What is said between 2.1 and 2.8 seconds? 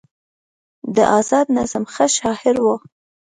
شاعر و